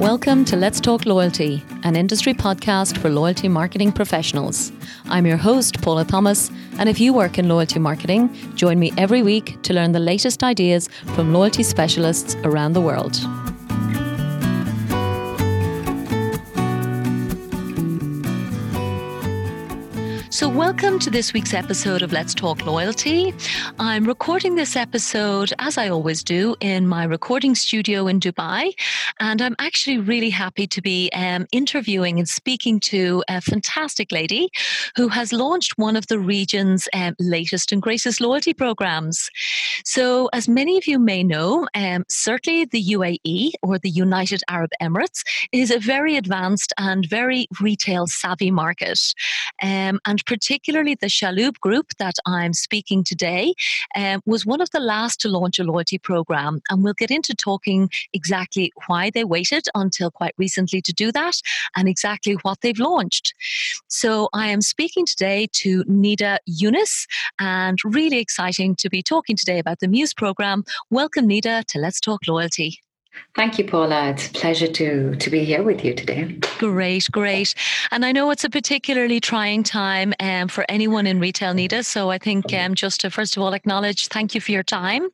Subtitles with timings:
[0.00, 4.72] Welcome to Let's Talk Loyalty, an industry podcast for loyalty marketing professionals.
[5.04, 9.22] I'm your host, Paula Thomas, and if you work in loyalty marketing, join me every
[9.22, 13.14] week to learn the latest ideas from loyalty specialists around the world.
[20.40, 23.34] So, welcome to this week's episode of Let's Talk Loyalty.
[23.78, 28.72] I'm recording this episode, as I always do, in my recording studio in Dubai.
[29.20, 34.48] And I'm actually really happy to be um, interviewing and speaking to a fantastic lady
[34.96, 39.28] who has launched one of the region's um, latest and greatest loyalty programs.
[39.84, 44.70] So, as many of you may know, um, certainly the UAE or the United Arab
[44.80, 49.12] Emirates is a very advanced and very retail savvy market.
[49.62, 53.52] Um, and particularly the Chalhoub Group that I'm speaking today,
[53.96, 56.60] um, was one of the last to launch a loyalty program.
[56.70, 61.34] And we'll get into talking exactly why they waited until quite recently to do that
[61.74, 63.34] and exactly what they've launched.
[63.88, 67.06] So I am speaking today to Nida Younis
[67.40, 70.62] and really exciting to be talking today about the Muse program.
[70.90, 72.78] Welcome, Nida, to Let's Talk Loyalty.
[73.36, 74.10] Thank you, Paula.
[74.10, 76.36] It's a pleasure to to be here with you today.
[76.58, 77.54] Great, great.
[77.90, 81.84] And I know it's a particularly trying time um, for anyone in retail, Nida.
[81.84, 85.08] So I think um, just to first of all acknowledge, thank you for your time.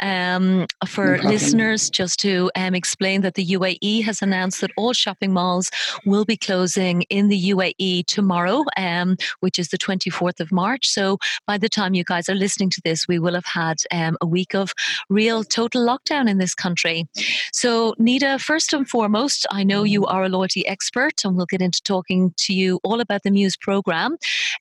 [0.00, 4.92] Um, for no listeners, just to um, explain that the UAE has announced that all
[4.92, 5.70] shopping malls
[6.04, 10.88] will be closing in the UAE tomorrow, um, which is the 24th of March.
[10.88, 14.16] So by the time you guys are listening to this, we will have had um,
[14.20, 14.72] a week of
[15.08, 17.06] real total lockdown in this country.
[17.52, 21.62] So, Nida, first and foremost, I know you are a loyalty expert, and we'll get
[21.62, 24.16] into talking to you all about the Muse program.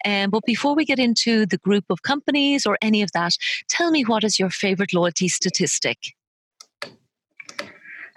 [0.06, 3.38] Um, but before we get into the group of companies or any of that,
[3.70, 6.17] tell me what is your favorite loyalty statistic?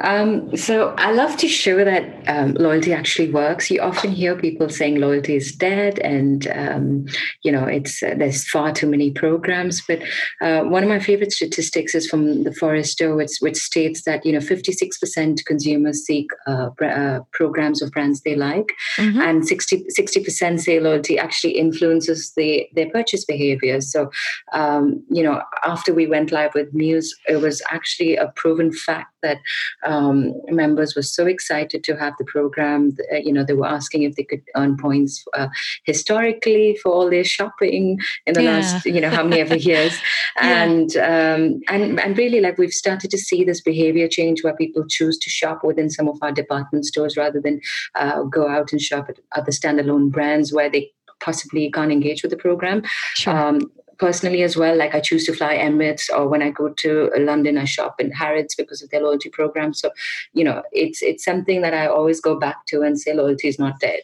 [0.02, 3.70] Um, so I love to show that um, loyalty actually works.
[3.70, 7.06] You often hear people saying loyalty is dead, and um,
[7.42, 9.82] you know it's uh, there's far too many programs.
[9.86, 10.00] But
[10.40, 14.32] uh, one of my favorite statistics is from the Forrester, which, which states that you
[14.32, 19.20] know 56% consumers seek uh, uh, programs of brands they like, mm-hmm.
[19.20, 23.80] and 60 percent say loyalty actually influences the their purchase behavior.
[23.80, 24.10] So
[24.52, 29.12] um, you know after we went live with Muse, it was actually a proven fact
[29.22, 29.38] that
[29.84, 32.96] um, members were so excited to have the program.
[33.12, 35.48] Uh, you know, they were asking if they could earn points uh,
[35.84, 38.58] historically for all their shopping in the yeah.
[38.58, 39.98] last, you know, how many ever years,
[40.36, 40.62] yeah.
[40.62, 44.84] and um, and and really, like we've started to see this behavior change where people
[44.88, 47.60] choose to shop within some of our department stores rather than
[47.94, 52.30] uh, go out and shop at other standalone brands where they possibly can't engage with
[52.30, 52.82] the program.
[53.14, 53.36] Sure.
[53.36, 53.70] Um,
[54.00, 54.76] personally as well.
[54.76, 58.10] Like I choose to fly Emirates, or when I go to London, I shop in
[58.10, 59.74] Harrods because of their loyalty program.
[59.74, 59.90] So,
[60.32, 63.58] you know, it's it's something that I always go back to and say loyalty is
[63.58, 64.00] not dead.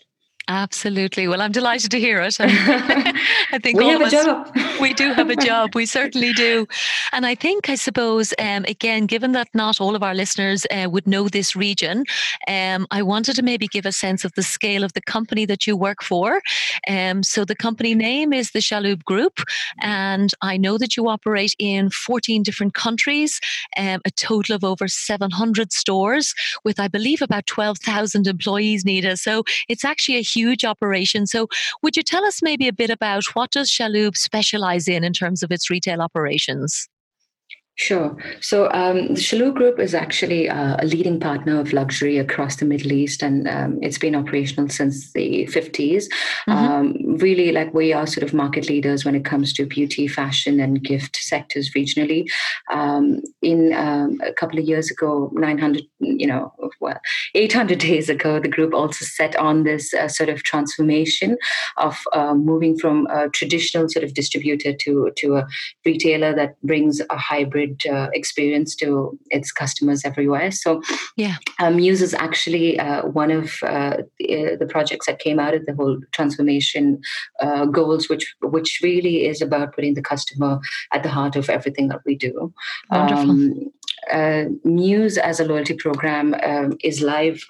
[0.49, 1.27] Absolutely.
[1.27, 2.37] Well, I'm delighted to hear it.
[2.41, 4.57] I think we have a job.
[4.81, 5.75] we do have a job.
[5.75, 6.69] We certainly do.
[7.13, 10.89] And I think, I suppose, um, again, given that not all of our listeners uh,
[10.89, 12.05] would know this region,
[12.47, 15.67] um, I wanted to maybe give a sense of the scale of the company that
[15.67, 16.41] you work for.
[16.87, 19.41] Um, so the company name is the Chalhoub Group,
[19.81, 23.41] and I know that you operate in 14 different countries,
[23.77, 28.85] um, a total of over 700 stores, with I believe about 12,000 employees.
[28.85, 31.27] Nida, so it's actually a huge operation.
[31.27, 31.49] So,
[31.83, 35.43] would you tell us maybe a bit about what does Chalhoub specialize in in terms
[35.43, 36.89] of its retail operations?
[37.79, 38.17] Sure.
[38.41, 42.65] So um, the Chalhoub Group is actually uh, a leading partner of luxury across the
[42.65, 46.07] Middle East, and um, it's been operational since the 50s.
[46.49, 46.53] Mm-hmm.
[46.53, 50.59] Um, really, like we are sort of market leaders when it comes to beauty, fashion,
[50.59, 52.25] and gift sectors regionally.
[52.73, 56.99] Um, in um, a couple of years ago, 900, you know, well,
[57.35, 61.37] 800 days ago, the group also set on this uh, sort of transformation
[61.77, 65.47] of uh, moving from a traditional sort of distributor to to a
[65.85, 70.51] retailer that brings a hybrid uh, experience to its customers everywhere.
[70.51, 70.83] So,
[71.17, 75.39] yeah, um, Muse is actually uh, one of uh, the, uh, the, projects that came
[75.39, 77.01] out of the whole transformation
[77.41, 80.59] uh, goals, which which really is about putting the customer
[80.93, 82.53] at the heart of everything that we do.
[82.91, 83.31] Wonderful.
[83.31, 83.73] Um,
[84.13, 87.43] uh, Muse as a loyalty program um, is live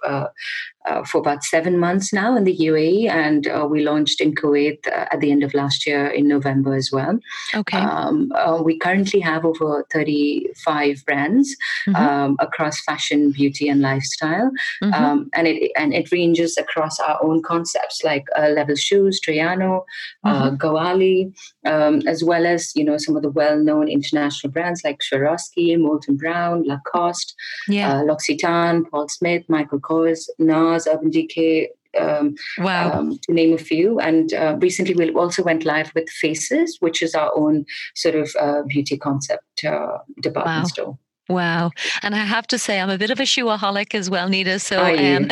[0.86, 4.86] uh, for about seven months now in the UAE, and uh, we launched in Kuwait
[4.86, 7.18] uh, at the end of last year in November as well.
[7.54, 7.78] Okay.
[7.78, 11.54] Um, uh, we currently have over 35 brands
[11.88, 11.96] mm-hmm.
[11.96, 14.50] um, across fashion, beauty, and lifestyle,
[14.82, 14.94] mm-hmm.
[14.94, 19.84] um, and it and it ranges across our own concepts like uh, Level Shoes, Traiano,
[20.24, 20.56] uh, mm-hmm.
[20.56, 21.34] Ghawali,
[21.66, 26.16] um, as well as you know some of the well-known international brands like Swarovski, Molton
[26.16, 27.34] Brown, Lacoste,
[27.68, 28.02] yeah.
[28.02, 32.92] L'Occitane, Paul Smith, Michael Kors, NARS, Urban Decay, um, wow.
[32.92, 33.98] Um, to name a few.
[34.00, 37.64] And uh, recently, we also went live with Faces, which is our own
[37.94, 40.64] sort of uh, beauty concept uh, department wow.
[40.64, 40.98] store.
[41.28, 41.72] Wow.
[42.02, 44.60] And I have to say, I'm a bit of a shoeaholic as well, Nida.
[44.60, 45.28] So, um,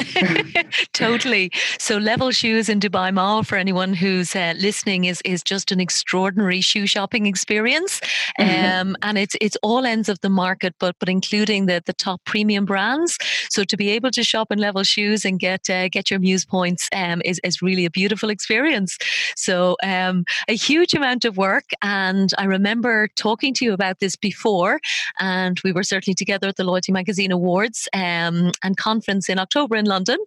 [0.93, 1.53] totally.
[1.79, 5.79] So, Level Shoes in Dubai Mall for anyone who's uh, listening is is just an
[5.79, 8.01] extraordinary shoe shopping experience.
[8.41, 8.89] Mm-hmm.
[8.91, 12.21] Um, and it's it's all ends of the market, but but including the the top
[12.25, 13.17] premium brands.
[13.49, 16.45] So, to be able to shop in Level Shoes and get uh, get your Muse
[16.45, 18.99] points um, is is really a beautiful experience.
[19.37, 21.67] So, um, a huge amount of work.
[21.83, 24.81] And I remember talking to you about this before,
[25.21, 29.77] and we were certainly together at the Loyalty Magazine Awards um, and conference in October
[29.77, 30.19] in London.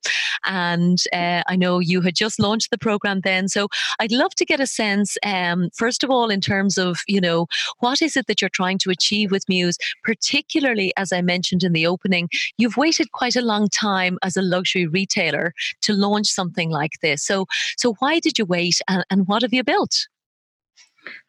[0.45, 3.47] And uh, I know you had just launched the program then.
[3.47, 3.67] So
[3.99, 7.47] I'd love to get a sense, um, first of all, in terms of, you know,
[7.79, 11.73] what is it that you're trying to achieve with Muse, particularly as I mentioned in
[11.73, 16.69] the opening, you've waited quite a long time as a luxury retailer to launch something
[16.69, 17.23] like this.
[17.23, 17.45] So,
[17.77, 20.07] so why did you wait and, and what have you built?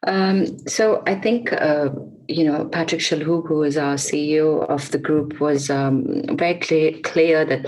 [0.07, 1.91] Um, so I think uh,
[2.29, 6.93] you know Patrick Chalhoub, who is our CEO of the group, was um, very clear,
[7.03, 7.67] clear that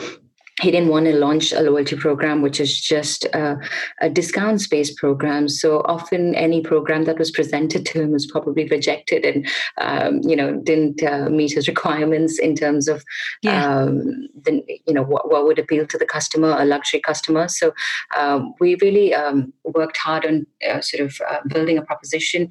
[0.61, 3.57] he didn't want to launch a loyalty program which is just uh,
[4.01, 8.67] a discounts based program so often any program that was presented to him was probably
[8.69, 9.49] rejected and
[9.79, 13.05] um, you know didn't uh, meet his requirements in terms of
[13.43, 13.67] yeah.
[13.67, 17.73] um, the, you know what, what, would appeal to the customer a luxury customer so
[18.17, 22.51] um, we really um, worked hard on uh, sort of uh, building a proposition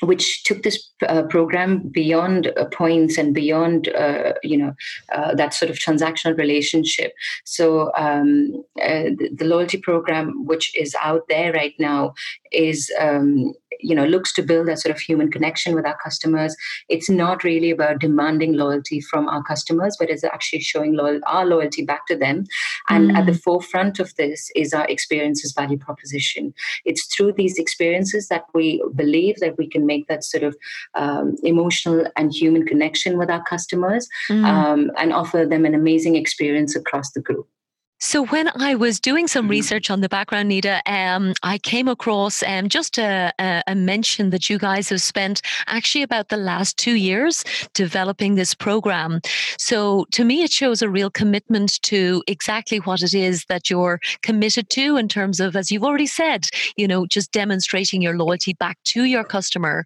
[0.00, 4.74] which took this uh, program beyond uh, points and beyond uh, you know
[5.12, 7.12] uh, that sort of transactional relationship.
[7.44, 12.14] So um, uh, the, the, loyalty program which is out there right now
[12.52, 13.52] is um,
[13.82, 16.56] you know looks to build that sort of human connection with our customers
[16.88, 21.44] it's not really about demanding loyalty from our customers but it's actually showing loyal, our
[21.44, 22.44] loyalty back to them
[22.88, 23.16] and mm.
[23.16, 23.42] at the mm.
[23.42, 26.52] forefront of this is our experiences value proposition
[26.84, 30.56] it's through these experiences that we believe that we can make that sort of
[30.94, 34.44] um, emotional and human connection with our customers mm.
[34.44, 37.48] um, and offer them an amazing experience across the group
[38.00, 39.50] so when I was doing some mm-hmm.
[39.50, 44.48] research on the background, Nida, um, I came across um, just a, a, mention that
[44.48, 47.44] you guys have spent actually about the last two years
[47.74, 49.20] developing this program.
[49.58, 54.00] So to me, it shows a real commitment to exactly what it is that you're
[54.22, 58.54] committed to in terms of, as you've already said, you know, just demonstrating your loyalty
[58.54, 59.84] back to your customer.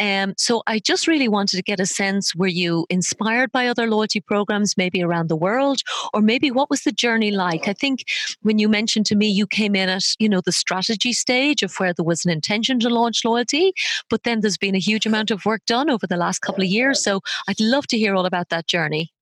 [0.00, 3.86] Um, so I just really wanted to get a sense: were you inspired by other
[3.86, 5.80] loyalty programs, maybe around the world,
[6.12, 7.51] or maybe what was the journey like?
[7.52, 7.68] Like?
[7.68, 8.04] I think
[8.42, 11.74] when you mentioned to me you came in at, you know, the strategy stage of
[11.76, 13.72] where there was an intention to launch loyalty,
[14.08, 16.68] but then there's been a huge amount of work done over the last couple of
[16.68, 17.02] years.
[17.02, 19.12] So I'd love to hear all about that journey.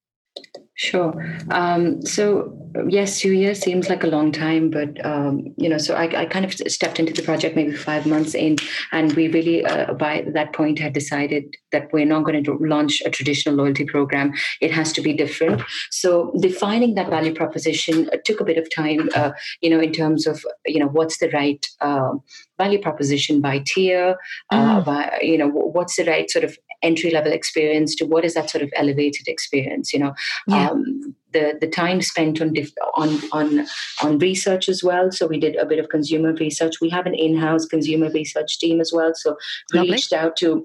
[0.80, 1.12] Sure.
[1.50, 2.56] Um, so
[2.88, 6.24] yes, two years seems like a long time, but um, you know, so I, I,
[6.24, 8.56] kind of stepped into the project maybe five months in,
[8.90, 13.02] and we really uh, by that point had decided that we're not going to launch
[13.04, 14.32] a traditional loyalty program.
[14.62, 15.60] It has to be different.
[15.90, 19.10] So defining that value proposition took a bit of time.
[19.14, 22.12] Uh, you know, in terms of you know what's the right uh,
[22.56, 24.16] value proposition by tier,
[24.50, 24.84] uh, mm.
[24.86, 28.50] by you know what's the right sort of entry level experience to what is that
[28.50, 30.14] sort of elevated experience you know
[30.46, 30.70] yeah.
[30.70, 32.54] um, the the time spent on
[32.94, 33.66] on on
[34.02, 37.14] on research as well so we did a bit of consumer research we have an
[37.14, 39.36] in-house consumer research team as well so
[39.72, 39.92] we Lovely.
[39.92, 40.64] reached out to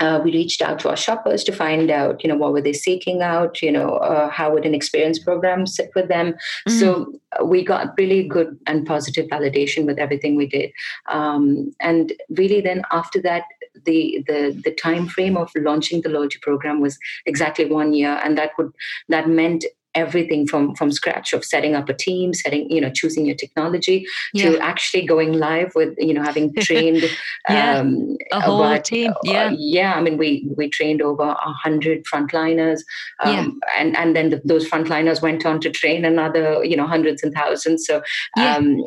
[0.00, 2.72] uh, we reached out to our shoppers to find out, you know, what were they
[2.72, 6.32] seeking out, you know, uh, how would an experience program sit with them.
[6.68, 6.78] Mm-hmm.
[6.78, 7.12] So
[7.44, 10.70] we got really good and positive validation with everything we did.
[11.08, 13.44] Um, and really, then after that,
[13.84, 18.36] the the the time frame of launching the loyalty program was exactly one year, and
[18.38, 18.72] that would
[19.08, 19.64] that meant
[19.96, 24.06] everything from from scratch of setting up a team setting you know choosing your technology
[24.32, 24.50] yeah.
[24.50, 27.04] to actually going live with you know having trained
[27.48, 27.78] yeah.
[27.78, 31.22] um, a whole about, team uh, yeah uh, yeah i mean we we trained over
[31.22, 32.80] a hundred frontliners
[33.24, 33.80] um, yeah.
[33.80, 37.32] and and then the, those frontliners went on to train another you know hundreds and
[37.32, 38.02] thousands so
[38.36, 38.84] um,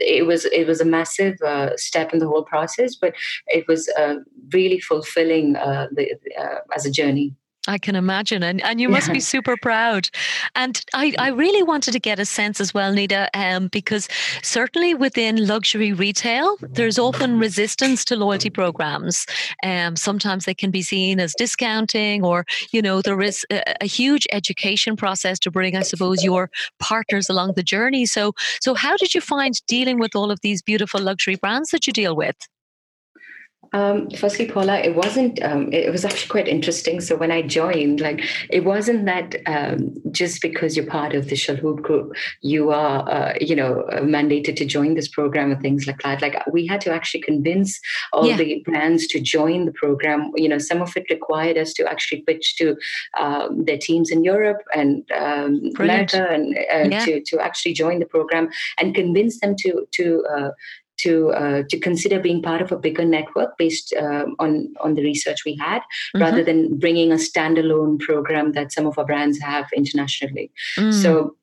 [0.00, 3.14] it was it was a massive uh, step in the whole process but
[3.46, 4.16] it was uh,
[4.52, 7.34] really fulfilling uh, the, uh, as a journey
[7.68, 8.42] I can imagine.
[8.42, 9.14] And, and you must yeah.
[9.14, 10.08] be super proud.
[10.54, 14.08] And I, I really wanted to get a sense as well, Nida, um, because
[14.42, 19.26] certainly within luxury retail, there's often resistance to loyalty programs.
[19.62, 23.86] Um, sometimes they can be seen as discounting, or, you know, there is a, a
[23.86, 28.06] huge education process to bring, I suppose, your partners along the journey.
[28.06, 31.86] So, so how did you find dealing with all of these beautiful luxury brands that
[31.86, 32.36] you deal with?
[33.72, 35.42] Um, firstly, Paula, it wasn't.
[35.42, 37.00] Um, it was actually quite interesting.
[37.00, 41.36] So when I joined, like, it wasn't that um, just because you're part of the
[41.36, 45.86] Chalhoub group, you are, uh, you know, uh, mandated to join this program and things
[45.86, 46.20] like that.
[46.20, 47.80] Like, we had to actually convince
[48.12, 48.36] all yeah.
[48.36, 50.32] the brands to join the program.
[50.34, 52.76] You know, some of it required us to actually pitch to
[53.20, 57.04] um, their teams in Europe and um, America and uh, yeah.
[57.04, 58.48] to to actually join the program
[58.78, 60.50] and convince them to to uh,
[61.02, 65.02] to uh, to consider being part of a bigger network based uh, on on the
[65.02, 66.22] research we had, mm-hmm.
[66.22, 70.50] rather than bringing a standalone program that some of our brands have internationally.
[70.76, 70.92] Mm.
[70.92, 71.36] So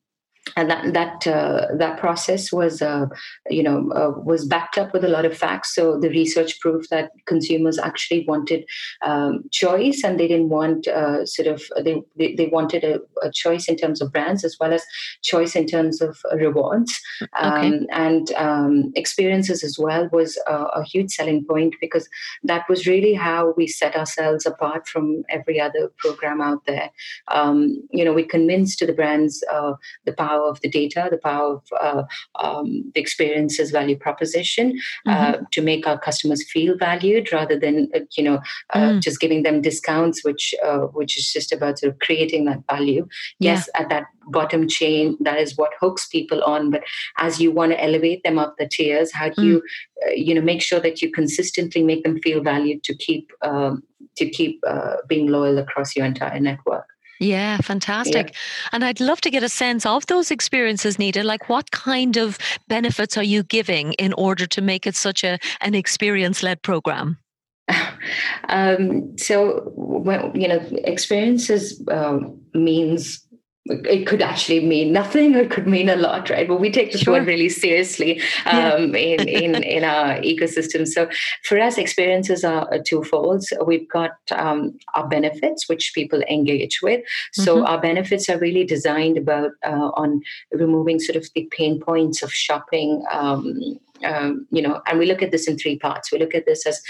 [0.56, 3.06] and that that uh, that process was uh,
[3.48, 5.74] you know uh, was backed up with a lot of facts.
[5.74, 8.64] So the research proved that consumers actually wanted
[9.02, 13.30] um, choice and they didn't want uh, sort of they, they, they wanted a, a,
[13.30, 14.84] choice in terms of brands as well as
[15.22, 16.98] choice in terms of rewards.
[17.38, 17.86] Um, okay.
[17.90, 22.08] and um, experiences as well was a, a, huge selling point because
[22.44, 26.90] that was really how we set ourselves apart from every other program out there.
[27.28, 29.74] Um, you know we convinced to the brands uh,
[30.04, 32.02] the power power of the data, the power of uh,
[32.42, 35.44] um, the experiences value proposition uh, mm-hmm.
[35.50, 38.40] to make our customers feel valued rather than uh, you know
[38.74, 39.02] uh, mm.
[39.02, 43.06] just giving them discounts, which uh, which is just about sort of creating that value.
[43.38, 43.82] Yes, yeah.
[43.82, 46.70] at that bottom chain, that is what hooks people on.
[46.70, 46.82] But
[47.18, 49.44] as you want to elevate them up the tiers, how do mm.
[49.44, 49.62] you
[50.14, 53.82] you know make sure that you consistently make them feel valued to keep um,
[54.16, 54.62] to keep
[55.08, 56.86] being loyal across your entire network?
[57.20, 58.28] Yeah, fantastic.
[58.28, 58.68] Yeah.
[58.72, 61.24] And I'd love to get a sense of those experiences, Nida.
[61.24, 65.38] Like, what kind of benefits are you giving in order to make it such a
[65.60, 67.18] an experience led program?
[68.50, 73.27] Um, so, well, you know, experiences um, means
[73.68, 76.92] it could actually mean nothing or it could mean a lot right but we take
[76.92, 77.14] this sure.
[77.14, 79.00] word really seriously um, yeah.
[79.00, 81.08] in, in, in our ecosystem so
[81.44, 87.56] for us experiences are twofold we've got um, our benefits which people engage with so
[87.56, 87.66] mm-hmm.
[87.66, 90.22] our benefits are really designed about uh, on
[90.52, 95.22] removing sort of the pain points of shopping um, um, you know, and we look
[95.22, 96.12] at this in three parts.
[96.12, 96.80] We look at this as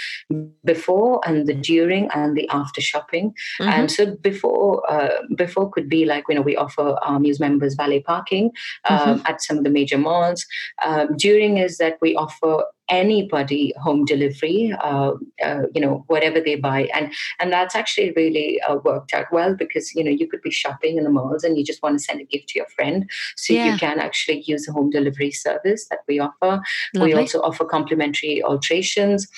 [0.65, 3.35] before and the during and the after shopping.
[3.61, 3.71] Mm-hmm.
[3.71, 7.75] And so before, uh, before could be like you know we offer our Muse members
[7.75, 8.51] valet parking
[8.89, 9.27] um, mm-hmm.
[9.27, 10.45] at some of the major malls.
[10.85, 15.13] Um, during is that we offer anybody home delivery uh,
[15.45, 19.55] uh, you know whatever they buy and and that's actually really uh, worked out well
[19.55, 22.05] because you know you could be shopping in the malls and you just want to
[22.05, 23.73] send a gift to your friend so yeah.
[23.73, 26.61] you can actually use a home delivery service that we offer
[26.95, 27.15] Lovely.
[27.15, 29.29] we also offer complimentary alterations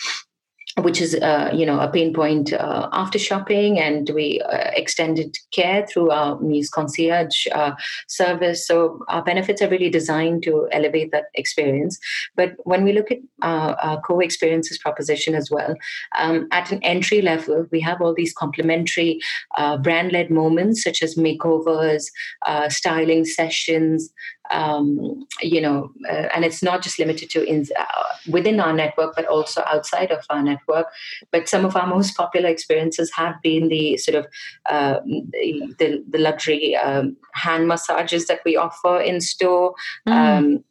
[0.78, 5.36] which is uh, you know a pain point uh, after shopping and we uh, extended
[5.50, 7.72] care through our muse concierge uh,
[8.08, 8.66] service.
[8.66, 11.98] So our benefits are really designed to elevate that experience.
[12.36, 15.74] But when we look at our co-experiences proposition as well
[16.18, 19.20] um, at an entry level we have all these complementary
[19.56, 22.06] uh, brand-led moments such as makeovers
[22.46, 24.12] uh, styling sessions
[24.50, 27.84] um, you know, uh, and it's not just limited to in, uh,
[28.28, 30.86] within our network, but also outside of our network.
[31.30, 34.26] But some of our most popular experiences have been the sort of
[34.68, 39.74] uh, the, the, luxury um, hand massages that we offer in store.
[40.08, 40.12] Mm.
[40.12, 40.64] Um,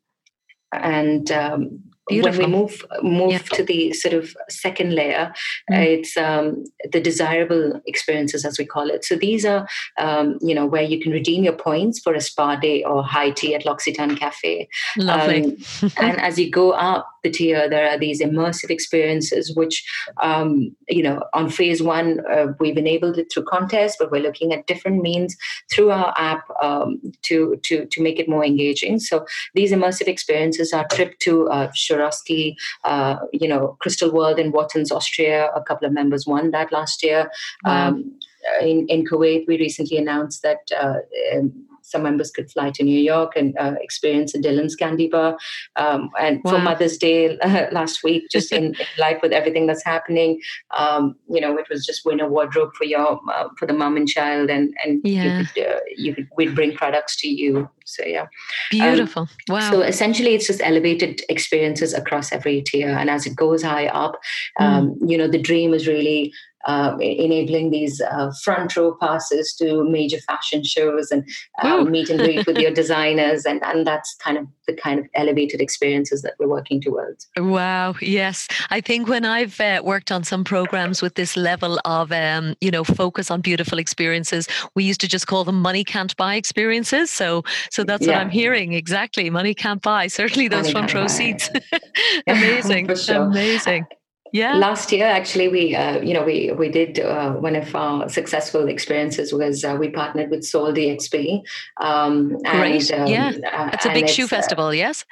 [0.72, 2.42] and um, Beautiful.
[2.42, 3.38] when we move move yeah.
[3.40, 5.34] to the sort of second layer,
[5.72, 5.78] mm.
[5.78, 9.06] uh, it's um, the desirable experiences as we call it.
[9.06, 12.56] So these are um, you know where you can redeem your points for a spa
[12.56, 14.68] day or high tea at L'Occitane Cafe.
[14.98, 15.44] Lovely.
[15.82, 19.84] Um, and as you go up the tier, there are these immersive experiences, which
[20.22, 24.54] um, you know on phase one uh, we've enabled it through contests, but we're looking
[24.54, 25.36] at different means
[25.72, 29.00] through our app um, to to to make it more engaging.
[29.00, 34.52] So these immersive experiences are trip to uh, Swarovski, uh, you know, Crystal World in
[34.52, 35.50] Wattens, Austria.
[35.56, 37.30] A couple of members won that last year.
[37.66, 37.90] Wow.
[37.90, 38.20] Um,
[38.62, 41.00] in, in Kuwait, we recently announced that uh,
[41.36, 45.38] um, some members could fly to New York and uh, experience a Dylan's Candy Bar.
[45.76, 46.52] Um, and wow.
[46.52, 50.40] for Mother's Day uh, last week, just in, in light with everything that's happening,
[50.78, 53.98] um, you know, it was just win a wardrobe for your uh, for the mom
[53.98, 55.40] and child, and and yeah.
[55.40, 57.70] you could uh, you could we'd bring products to you.
[57.86, 58.28] So yeah,
[58.70, 59.24] beautiful.
[59.24, 59.72] Um, wow.
[59.72, 64.20] So essentially, it's just elevated experiences across every tier, and as it goes high up,
[64.60, 64.96] mm.
[65.08, 66.32] you know, the dream is really
[66.66, 71.28] uh, enabling these uh, front row passes to major fashion shows and
[71.62, 73.46] uh, meet and greet with your designers.
[73.46, 77.28] And, and that's kind of the kind of elevated experiences that we're working towards.
[77.38, 77.96] Wow.
[78.02, 78.48] Yes.
[78.70, 82.72] I think when I've uh, worked on some programs with this level of, um, you
[82.72, 87.10] know, focus on beautiful experiences, we used to just call them money can't buy experiences.
[87.10, 88.14] So, so that's yeah.
[88.14, 88.74] what I'm hearing.
[88.74, 89.30] Exactly.
[89.30, 90.08] Money can't buy.
[90.08, 91.50] Certainly those money front row seats.
[92.28, 92.96] Amazing.
[92.96, 93.24] sure.
[93.24, 93.86] Amazing.
[94.32, 94.54] Yeah.
[94.56, 98.68] Last year, actually, we uh, you know we we did uh, one of our successful
[98.68, 101.42] experiences was uh, we partnered with Sole DXB.
[101.78, 102.92] Um, Great.
[102.92, 104.74] And, um, yeah, uh, it's a big shoe uh, festival.
[104.74, 105.06] Yes.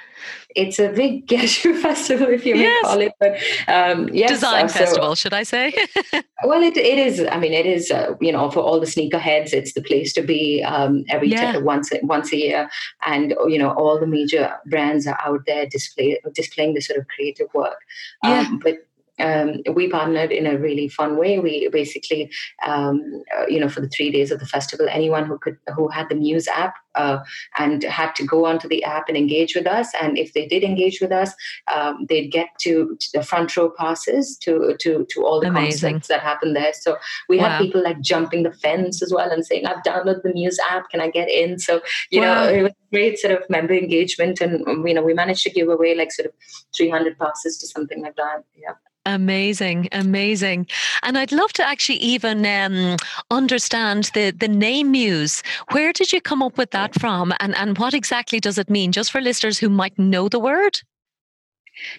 [0.55, 2.83] It's a big shoe festival, if you yes.
[2.83, 3.13] may call it.
[3.19, 5.74] But um, yes, design so, festival, should I say?
[6.43, 7.25] well, it, it is.
[7.31, 7.91] I mean, it is.
[8.21, 10.63] you know, for all the sneakerheads, it's the place to be.
[10.63, 11.53] Um, every yeah.
[11.53, 12.69] t- once once a year,
[13.05, 17.07] and you know, all the major brands are out there display displaying this sort of
[17.07, 17.77] creative work.
[18.24, 18.41] Yeah.
[18.41, 18.87] Um, but
[19.19, 21.39] um, we partnered in a really fun way.
[21.39, 22.31] We basically,
[22.65, 25.88] um, uh, you know, for the three days of the festival, anyone who could who
[25.88, 27.19] had the Muse app uh,
[27.57, 30.63] and had to go onto the app and engage with us, and if they did
[30.63, 31.33] engage with us,
[31.74, 35.93] um, they'd get to, to, the front row passes to to to all the Amazing.
[35.93, 36.74] concerts that happened there.
[36.74, 36.97] So
[37.29, 37.50] we wow.
[37.50, 40.89] had people like jumping the fence as well and saying, "I've downloaded the Muse app.
[40.89, 41.81] Can I get in?" So
[42.12, 42.43] you wow.
[42.43, 45.69] know, it was great sort of member engagement, and you know, we managed to give
[45.69, 46.33] away like sort of
[46.75, 48.43] 300 passes to something like that.
[48.55, 48.74] Yeah.
[49.07, 50.67] Amazing, amazing.
[51.01, 52.97] And I'd love to actually even um,
[53.31, 55.43] understand the, the name Muse.
[55.71, 57.33] Where did you come up with that from?
[57.39, 60.81] And, and what exactly does it mean, just for listeners who might know the word?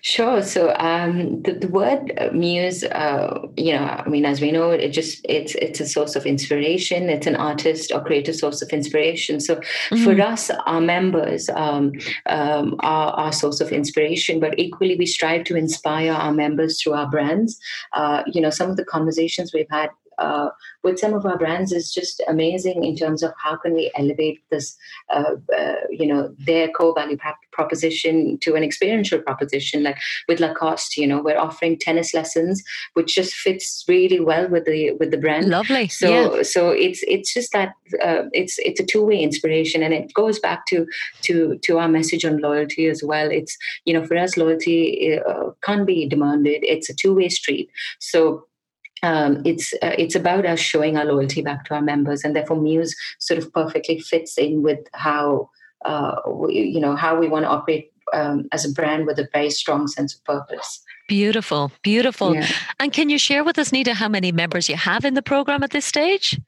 [0.02, 0.42] Sure.
[0.42, 4.88] So um, the, the word muse, uh, you know, I mean, as we know, it
[4.88, 7.08] just it's it's a source of inspiration.
[7.08, 9.40] It's an artist or creative source of inspiration.
[9.40, 10.04] So mm-hmm.
[10.04, 11.92] for us, our members um,
[12.26, 16.94] um, are our source of inspiration, but equally we strive to inspire our members through
[16.94, 17.58] our brands.
[17.92, 20.50] Uh, you know, some of the conversations we've had uh,
[20.82, 24.40] with some of our brands is just amazing in terms of how can we elevate
[24.50, 24.76] this,
[25.10, 27.18] uh, uh, you know, their core value
[27.52, 29.82] proposition to an experiential proposition.
[29.82, 29.98] Like
[30.28, 32.62] with Lacoste, you know, we're offering tennis lessons,
[32.94, 35.48] which just fits really well with the with the brand.
[35.48, 35.88] Lovely.
[35.88, 36.42] So yeah.
[36.42, 40.38] so it's it's just that uh, it's it's a two way inspiration, and it goes
[40.38, 40.86] back to
[41.22, 43.30] to to our message on loyalty as well.
[43.30, 46.60] It's you know for us loyalty uh, can't be demanded.
[46.62, 47.70] It's a two way street.
[47.98, 48.48] So
[49.02, 52.60] um, it's uh, it's about us showing our loyalty back to our members, and therefore
[52.60, 55.50] Muse sort of perfectly fits in with how
[55.84, 59.28] uh, we, you know how we want to operate um, as a brand with a
[59.32, 60.82] very strong sense of purpose.
[61.08, 62.34] Beautiful, beautiful.
[62.34, 62.46] Yeah.
[62.80, 65.62] And can you share with us, Nida, how many members you have in the program
[65.62, 66.38] at this stage?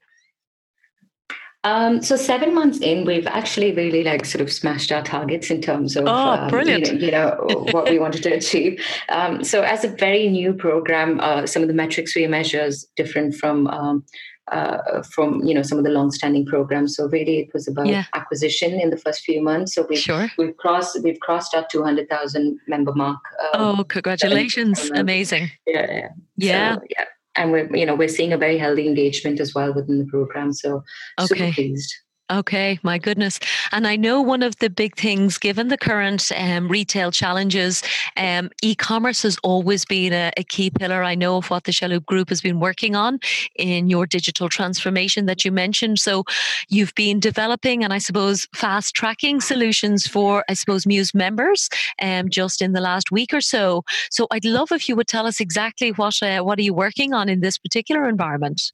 [1.63, 5.61] Um, so seven months in, we've actually really like sort of smashed our targets in
[5.61, 6.49] terms of oh, um.
[6.53, 8.83] You, know, you know what we wanted to achieve.
[9.09, 12.87] Um, so as a very new program, uh, some of the metrics we measure is
[12.95, 14.03] different from um,
[14.51, 16.95] uh, from you know some of the long-standing programs.
[16.95, 18.05] So really, it was about yeah.
[18.15, 19.75] acquisition in the first few months.
[19.75, 20.31] So we've sure.
[20.39, 23.19] we've crossed we've crossed our two hundred thousand member mark.
[23.53, 24.89] Um, oh, congratulations!
[24.95, 25.51] Amazing.
[25.67, 26.75] Yeah, yeah, yeah.
[26.75, 29.99] So, yeah and we're you know we're seeing a very healthy engagement as well within
[29.99, 30.83] the program so
[31.19, 31.27] okay.
[31.27, 31.93] super pleased
[32.31, 33.39] Okay, my goodness.
[33.73, 37.83] And I know one of the big things, given the current um, retail challenges,
[38.15, 41.03] um, e commerce has always been a, a, key pillar.
[41.03, 43.19] I know of what the Chalhoub Group has been working on
[43.57, 45.99] in your digital transformation that you mentioned.
[45.99, 46.23] So
[46.69, 51.67] you've been developing and I suppose fast tracking solutions for, I suppose, Muse members
[52.01, 53.83] um, just in the last week or so.
[54.09, 57.13] So I'd love if you would tell us exactly what, uh, what are you working
[57.13, 58.71] on in this particular environment?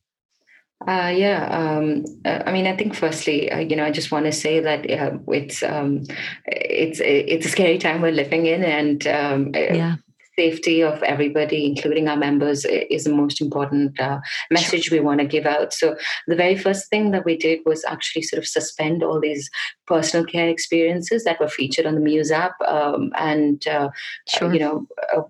[0.86, 4.26] Uh, yeah, um, uh, I mean, I think firstly, uh, you know, I just want
[4.26, 6.04] to say that uh, it's um,
[6.46, 9.96] it's it's a scary time we're living in, and um, uh, yeah
[10.38, 14.20] safety of everybody, including our members, is the most important uh,
[14.52, 15.74] message we want to give out.
[15.74, 15.96] So,
[16.28, 19.50] the very first thing that we did was actually sort of suspend all these
[19.86, 22.54] personal care experiences that were featured on the Muse app.
[22.68, 23.90] Um, and, uh,
[24.28, 24.54] sure.
[24.54, 25.22] you know, uh,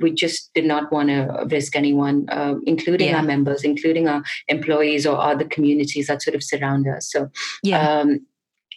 [0.00, 3.18] we just did not want to risk anyone, uh, including yeah.
[3.18, 7.10] our members, including our employees or other communities that sort of surround us.
[7.10, 7.30] So,
[7.62, 8.00] yeah.
[8.00, 8.26] Um,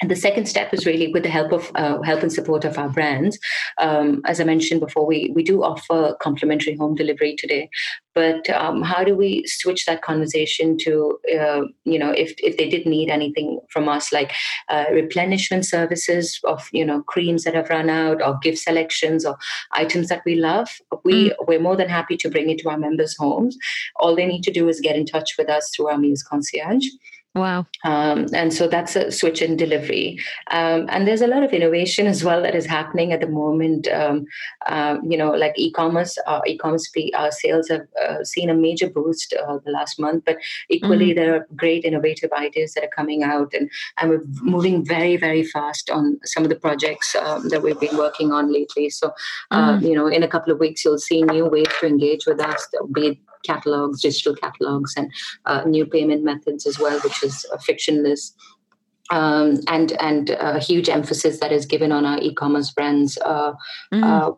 [0.01, 2.77] and the second step is really with the help of uh, help and support of
[2.77, 3.39] our brands.
[3.79, 7.69] Um, as I mentioned before, we we do offer complimentary home delivery today.
[8.13, 12.69] But um, how do we switch that conversation to uh, you know if if they
[12.69, 14.33] did need anything from us like
[14.69, 19.38] uh, replenishment services of you know creams that have run out or gift selections or
[19.71, 20.69] items that we love,
[21.03, 21.36] we mm.
[21.47, 23.57] we're more than happy to bring it to our members' homes.
[23.95, 26.88] All they need to do is get in touch with us through our Muse Concierge
[27.38, 27.67] Wow.
[27.84, 30.19] Um, and so that's a switch in delivery.
[30.52, 33.88] Um, and there's a lot of innovation as well that is happening at the moment.
[33.88, 34.26] Um,
[34.65, 39.34] uh, you know, like e-commerce, uh, e-commerce uh, sales have uh, seen a major boost
[39.34, 40.38] uh, the last month, but
[40.69, 41.19] equally mm-hmm.
[41.19, 43.69] there are great innovative ideas that are coming out and,
[44.00, 47.97] and we're moving very, very fast on some of the projects um, that we've been
[47.97, 48.89] working on lately.
[48.89, 49.13] So,
[49.52, 49.86] mm-hmm.
[49.86, 52.67] you know, in a couple of weeks, you'll see new ways to engage with us,
[52.91, 55.12] be it catalogs, digital catalogs, and
[55.45, 58.34] uh, new payment methods as well, which is uh, frictionless.
[59.09, 63.17] Um, and and a huge emphasis that is given on our e-commerce brands.
[63.23, 63.53] Uh,
[63.93, 64.03] mm.
[64.03, 64.31] uh,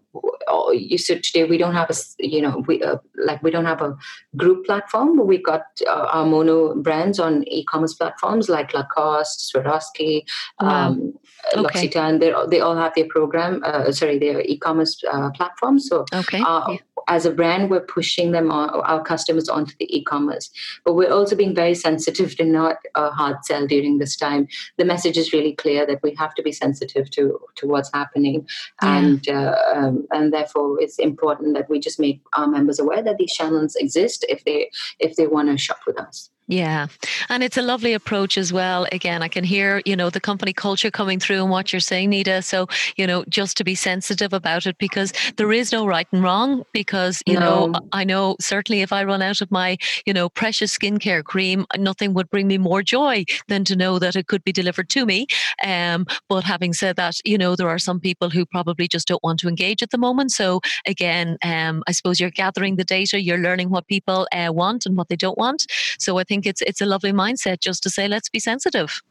[0.48, 3.66] oh, you said today we don't have a you know we uh, like we don't
[3.66, 3.98] have a
[4.38, 10.24] group platform, but we've got uh, our mono brands on e-commerce platforms like Lacoste, Swarovski,
[10.62, 10.90] wow.
[10.90, 11.14] um,
[11.56, 11.62] okay.
[11.62, 12.20] L'Occitane.
[12.20, 13.64] They they all have their program.
[13.64, 15.88] Uh, sorry, their e-commerce uh, platforms.
[15.90, 16.40] So okay.
[16.40, 16.78] Yeah
[17.10, 20.50] as a brand, we're pushing them on, our customers onto the e-commerce.
[20.86, 24.48] But we're also being very sensitive to not uh, hard sell during this time.
[24.78, 28.48] The message is really clear that we have to be sensitive to to what's happening,
[28.82, 28.98] yeah.
[28.98, 33.18] and uh, um, and therefore it's important that we just make our members aware that
[33.18, 34.70] these channels exist if they
[35.00, 36.30] if they want to shop with us.
[36.50, 36.88] Yeah.
[37.30, 38.88] And it's a lovely approach as well.
[38.92, 42.10] Again, I can hear, you know, the company culture coming through and what you're saying,
[42.10, 42.44] Nida.
[42.44, 46.24] So, you know, just to be sensitive about it because there is no right and
[46.24, 46.64] wrong.
[46.74, 47.68] Because, you no.
[47.68, 51.68] know, I know certainly if I run out of my, you know, precious skincare cream,
[51.78, 55.06] nothing would bring me more joy than to know that it could be delivered to
[55.06, 55.28] me.
[55.64, 59.24] Um, but having said that, you know, there are some people who probably just don't
[59.24, 60.32] want to engage at the moment.
[60.32, 64.88] So again, um, I suppose you're gathering the data, you're learning what people uh, want
[64.88, 65.68] and what they don't want.
[66.00, 69.02] So I think think it's it's a lovely mindset just to say let's be sensitive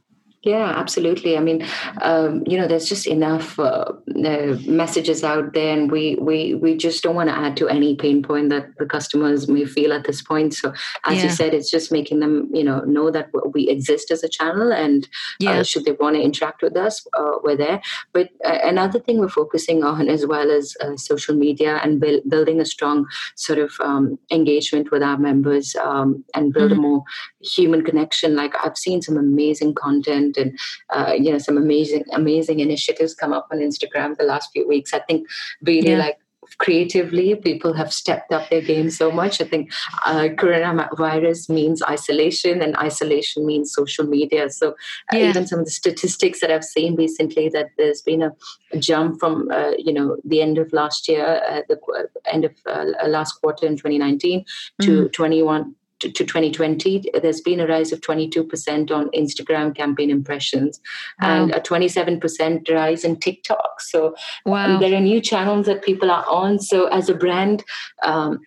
[0.48, 1.36] yeah, absolutely.
[1.36, 1.66] I mean,
[2.00, 3.92] um, you know, there's just enough uh,
[4.24, 7.96] uh, messages out there, and we we we just don't want to add to any
[7.96, 10.54] pain point that the customers may feel at this point.
[10.54, 10.72] So,
[11.04, 11.24] as yeah.
[11.24, 14.72] you said, it's just making them, you know, know that we exist as a channel,
[14.72, 15.08] and uh,
[15.40, 15.50] yeah.
[15.58, 17.82] uh, should they want to interact with us, uh, we're there.
[18.14, 22.58] But uh, another thing we're focusing on as well as social media and build, building
[22.58, 23.06] a strong
[23.36, 26.80] sort of um, engagement with our members um, and build mm-hmm.
[26.80, 27.02] a more
[27.42, 28.34] human connection.
[28.34, 30.58] Like I've seen some amazing content and
[30.90, 34.94] uh, you know some amazing amazing initiatives come up on Instagram the last few weeks.
[34.94, 35.26] I think
[35.62, 35.98] really yeah.
[35.98, 36.18] like
[36.56, 39.70] creatively people have stepped up their game so much i think
[40.06, 44.70] uh, coronavirus means isolation and isolation means social media so
[45.12, 45.28] uh, yeah.
[45.28, 48.32] even some of the statistics that i've seen recently that there's been a,
[48.78, 51.78] jump from uh, you know the end of last year uh, the
[52.26, 54.44] end of uh, last quarter in 2019
[54.80, 55.12] to mm.
[55.12, 60.80] 21 to, 2020, there's been a rise of 22% on Instagram campaign impressions
[61.20, 61.44] wow.
[61.44, 63.80] and a 27% rise in TikTok.
[63.80, 64.74] So wow.
[64.74, 66.58] um, there are new channels that people are on.
[66.58, 67.64] So as a brand,
[68.02, 68.40] um,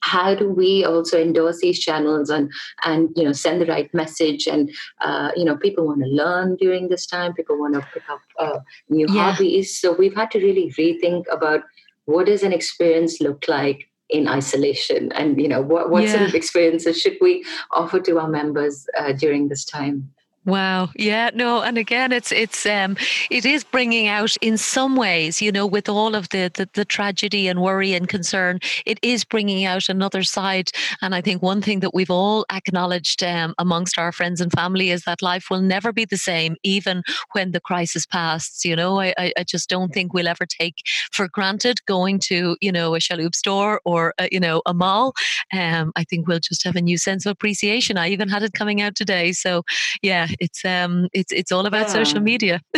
[0.00, 2.50] how do we also endorse these channels and
[2.84, 6.56] and you know send the right message and uh, you know people want to learn
[6.56, 9.32] during this time people want to pick up uh, new yeah.
[9.32, 11.62] hobbies so we've had to really rethink about
[12.04, 16.12] what does an experience look like in isolation and you know what, what yeah.
[16.12, 20.10] sort of experiences should we offer to our members uh, during this time
[20.44, 20.88] Wow.
[20.96, 21.28] Yeah.
[21.34, 21.60] No.
[21.60, 22.96] And again, it's it's um
[23.30, 26.86] it is bringing out in some ways, you know, with all of the, the the
[26.86, 30.70] tragedy and worry and concern, it is bringing out another side.
[31.02, 34.90] And I think one thing that we've all acknowledged um, amongst our friends and family
[34.90, 38.64] is that life will never be the same, even when the crisis passes.
[38.64, 40.76] You know, I I just don't think we'll ever take
[41.12, 45.12] for granted going to you know a Chalhoub store or a, you know a mall.
[45.52, 47.98] Um, I think we'll just have a new sense of appreciation.
[47.98, 49.32] I even had it coming out today.
[49.32, 49.62] So
[50.02, 51.92] yeah it's um it's it's all about yeah.
[51.92, 52.60] social media.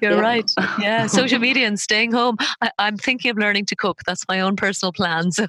[0.00, 0.20] You're yeah.
[0.20, 0.50] right.
[0.78, 2.36] Yeah, social media and staying home.
[2.60, 4.00] I, am thinking of learning to cook.
[4.06, 5.32] That's my own personal plan.
[5.32, 5.46] So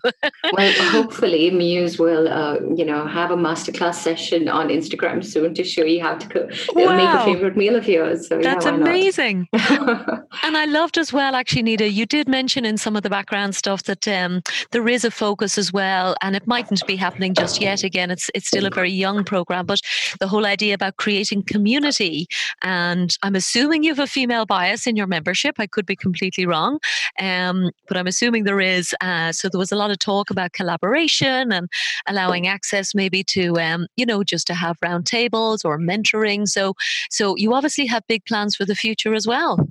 [0.53, 5.63] well, hopefully Muse will uh, you know have a masterclass session on Instagram soon to
[5.63, 6.51] show you how to cook.
[6.73, 6.97] Wow.
[6.97, 8.27] Make a favorite meal of yours.
[8.27, 9.47] So that's yeah, amazing.
[9.51, 11.91] and I loved as well, actually, Nida.
[11.91, 15.57] You did mention in some of the background stuff that um, there is a focus
[15.57, 17.83] as well, and it mightn't be happening just yet.
[17.83, 19.79] Again, it's it's still a very young program, but
[20.19, 22.27] the whole idea about creating community.
[22.61, 25.55] And I'm assuming you have a female bias in your membership.
[25.59, 26.79] I could be completely wrong,
[27.19, 28.93] um, but I'm assuming there is.
[29.01, 31.69] Uh, so there was a lot of talk about collaboration and
[32.07, 36.47] allowing access maybe to, um, you know, just to have roundtables or mentoring.
[36.47, 36.73] So,
[37.09, 39.67] so you obviously have big plans for the future as well.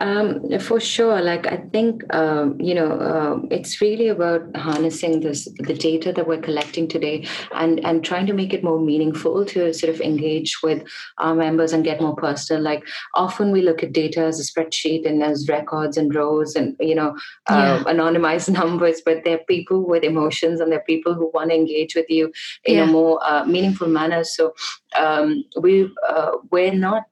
[0.00, 1.20] Um, for sure.
[1.20, 6.28] Like I think um, you know, uh, it's really about harnessing this the data that
[6.28, 10.62] we're collecting today and and trying to make it more meaningful to sort of engage
[10.62, 10.84] with
[11.18, 12.62] our members and get more personal.
[12.62, 16.76] Like often we look at data as a spreadsheet and as records and rows and
[16.78, 17.16] you know
[17.48, 17.92] uh, yeah.
[17.92, 22.06] anonymized numbers, but they're people with emotions and they're people who want to engage with
[22.08, 22.32] you
[22.64, 22.84] in yeah.
[22.84, 24.22] a more uh, meaningful manner.
[24.22, 24.54] So
[24.98, 27.06] um, we uh, we're not.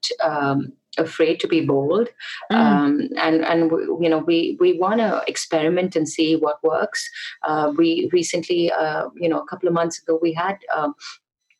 [0.97, 2.09] Afraid to be bold
[2.51, 2.55] mm.
[2.55, 7.09] um, and and we, you know we we want to experiment and see what works
[7.43, 10.95] uh, we recently uh, you know a couple of months ago we had um,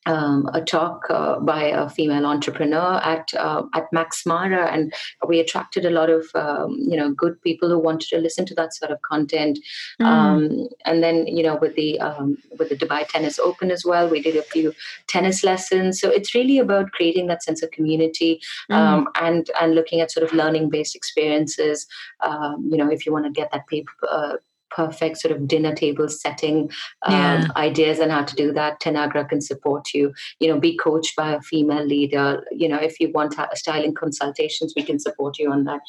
[0.07, 4.93] um, a talk uh, by a female entrepreneur at uh, at Max Mara, and
[5.27, 8.55] we attracted a lot of um, you know good people who wanted to listen to
[8.55, 9.59] that sort of content.
[10.01, 10.05] Mm.
[10.05, 14.09] Um, and then you know with the um, with the Dubai Tennis Open as well,
[14.09, 14.73] we did a few
[15.07, 15.99] tennis lessons.
[15.99, 18.41] So it's really about creating that sense of community
[18.71, 19.05] mm.
[19.19, 21.85] and and looking at sort of learning based experiences.
[22.21, 23.91] Um, you know, if you want to get that paper.
[24.09, 24.37] Uh,
[24.69, 26.69] perfect sort of dinner table setting
[27.03, 27.47] um, yeah.
[27.55, 31.33] ideas on how to do that Tanagra can support you you know be coached by
[31.33, 35.63] a female leader you know if you want styling consultations we can support you on
[35.65, 35.81] that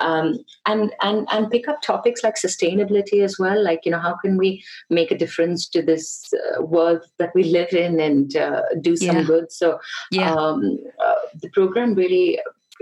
[0.00, 4.14] um, and and and pick up topics like sustainability as well like you know how
[4.16, 8.62] can we make a difference to this uh, world that we live in and uh,
[8.80, 9.22] do some yeah.
[9.22, 9.78] good so
[10.10, 10.34] yeah.
[10.34, 12.38] um, uh, the program really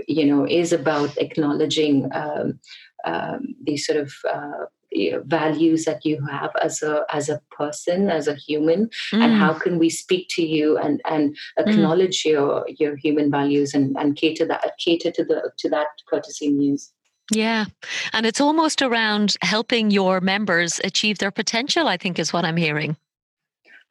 [0.07, 2.59] you know is about acknowledging um,
[3.05, 4.65] um, these sort of uh,
[5.25, 9.23] values that you have as a as a person as a human mm.
[9.23, 11.67] and how can we speak to you and and mm.
[11.67, 12.31] acknowledge mm.
[12.31, 16.91] your your human values and and cater that cater to the to that courtesy muse
[17.31, 17.65] yeah.
[18.13, 22.55] And it's almost around helping your members achieve their potential, I think is what I'm
[22.55, 22.97] hearing.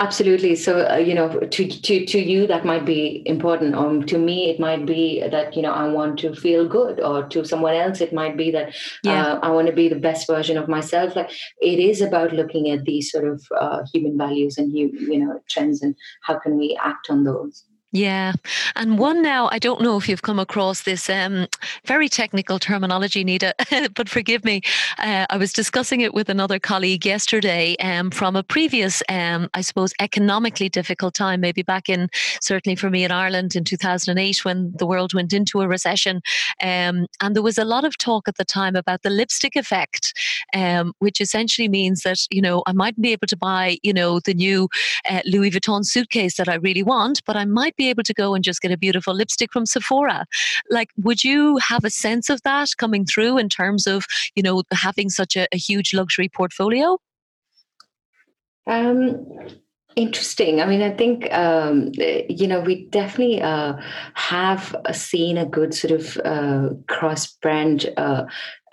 [0.01, 0.57] Absolutely.
[0.57, 3.77] So, uh, you know, to, to, to you, that might be important.
[3.77, 7.29] Um, to me, it might be that, you know, I want to feel good or
[7.29, 9.35] to someone else, it might be that yeah.
[9.35, 11.15] uh, I want to be the best version of myself.
[11.15, 11.31] Like
[11.61, 15.41] it is about looking at these sort of uh, human values and, you, you know,
[15.49, 17.65] trends and how can we act on those.
[17.95, 18.33] Yeah.
[18.75, 21.47] And one now, I don't know if you've come across this um,
[21.87, 23.53] very technical terminology, Nida,
[23.95, 24.63] but forgive me.
[24.99, 29.61] Uh, I was discussing it with another colleague yesterday um, from a previous, um, I
[29.61, 32.09] suppose, economically difficult time, maybe back in,
[32.41, 36.21] certainly for me in Ireland in 2008 when the world went into a recession.
[36.61, 40.15] Um, and there was a lot of talk at the time about the lipstick effect,
[40.53, 44.19] um, which essentially means that, you know, I mightn't be able to buy, you know,
[44.19, 44.69] the new
[45.09, 48.35] uh, Louis Vuitton suitcase that I really want, but I might be able to go
[48.35, 50.27] and just get a beautiful lipstick from Sephora.
[50.71, 54.63] Like, would you have a sense of that coming through in terms of, you know,
[54.73, 56.99] having such a, a huge luxury portfolio?
[58.67, 59.27] Um,
[59.97, 60.61] Interesting.
[60.61, 63.75] I mean, I think um, you know we definitely uh,
[64.15, 68.25] have seen a good sort of uh, cross-brand uh,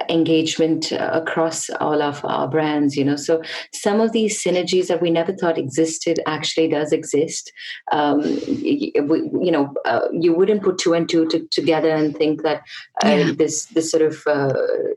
[0.09, 3.41] engagement uh, across all of our brands you know so
[3.73, 7.51] some of these synergies that we never thought existed actually does exist
[7.91, 12.43] um, we, you know uh, you wouldn't put two and two to, together and think
[12.43, 12.61] that
[13.03, 13.31] uh, yeah.
[13.35, 14.53] this this sort of uh,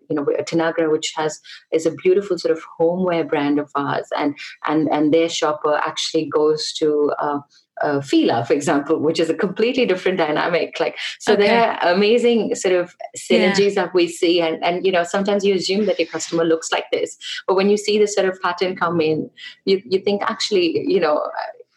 [0.08, 1.40] you know Tanagra which has
[1.72, 4.36] is a beautiful sort of homeware brand of ours and
[4.66, 7.12] and and their shopper actually goes to
[7.82, 10.78] uh, uh, Fila, for example, which is a completely different dynamic.
[10.80, 11.46] Like, so okay.
[11.46, 13.84] there are amazing sort of synergies yeah.
[13.84, 16.90] that we see, and and you know sometimes you assume that your customer looks like
[16.92, 19.30] this, but when you see this sort of pattern come in,
[19.64, 21.22] you you think actually, you know.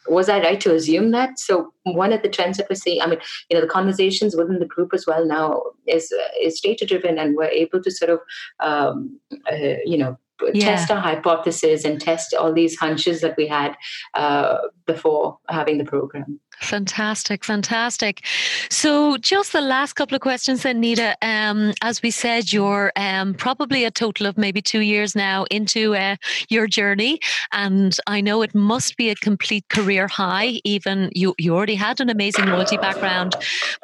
[0.10, 1.38] Was I right to assume that?
[1.38, 4.60] So one of the trends that we're seeing, I mean, you know, the conversations within
[4.60, 8.20] the group as well now is is data driven, and we're able to sort of,
[8.62, 9.20] um,
[9.52, 10.18] uh, you know,
[10.54, 10.66] yeah.
[10.66, 13.76] test our hypothesis and test all these hunches that we had
[14.14, 16.40] uh, before having the program.
[16.62, 18.26] Fantastic, fantastic.
[18.70, 21.14] So, just the last couple of questions, then, Nida.
[21.22, 25.96] Um, as we said, you're um, probably a total of maybe two years now into
[25.96, 26.16] uh,
[26.50, 27.20] your journey,
[27.52, 30.60] and I know it must be a complete career high.
[30.64, 33.36] Even you, you already had an amazing loyalty background,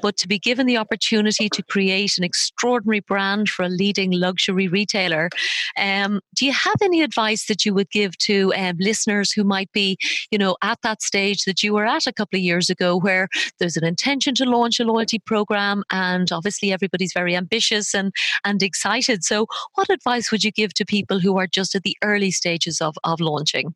[0.02, 4.68] but to be given the opportunity to create an extraordinary brand for a leading luxury
[4.68, 5.30] retailer,
[5.78, 9.72] um, do you have any advice that you would give to um, listeners who might
[9.74, 9.98] be,
[10.32, 12.54] you know, at that stage that you were at a couple of years?
[12.54, 13.28] years ago where
[13.60, 18.14] there's an intention to launch a loyalty program and obviously everybody's very ambitious and
[18.46, 21.98] and excited so what advice would you give to people who are just at the
[22.04, 23.74] early stages of of launching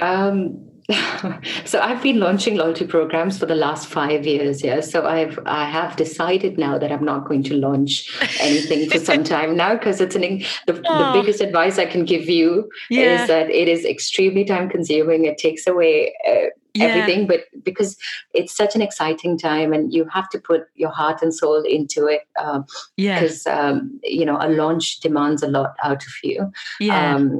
[0.00, 0.70] um,
[1.64, 4.62] so I've been launching loyalty programs for the last five years.
[4.62, 8.10] Yeah, so I've I have decided now that I'm not going to launch
[8.40, 10.22] anything for some time now because it's an
[10.66, 11.12] the, oh.
[11.12, 13.22] the biggest advice I can give you yeah.
[13.22, 15.26] is that it is extremely time consuming.
[15.26, 16.86] It takes away uh, yeah.
[16.86, 17.96] everything, but because
[18.34, 22.06] it's such an exciting time and you have to put your heart and soul into
[22.06, 22.22] it.
[22.38, 22.64] Um,
[22.96, 23.20] yeah.
[23.20, 26.50] Because, um, you know, a launch demands a lot out of you.
[26.80, 27.14] Yeah.
[27.14, 27.38] Um,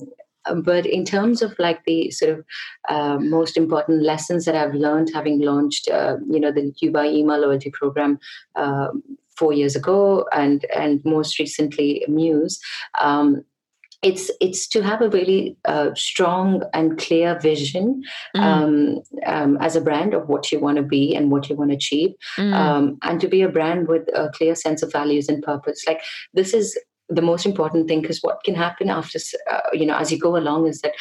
[0.63, 2.45] but in terms of like the sort of
[2.89, 7.07] uh, most important lessons that I've learned having launched, uh, you know, the U by
[7.07, 8.19] Emaar loyalty program
[8.57, 8.89] uh,
[9.37, 12.61] four years ago, and and most recently Muse,
[13.01, 13.45] um,
[14.03, 18.03] it's it's to have a really uh, strong and clear vision
[18.35, 18.41] mm.
[18.41, 21.71] um, um, as a brand of what you want to be and what you want
[21.71, 22.53] to achieve, mm.
[22.55, 25.85] um, and to be a brand with a clear sense of values and purpose.
[25.87, 26.79] Like this is
[27.11, 29.19] the most important thing because what can happen after
[29.51, 30.93] uh, you know as you go along is that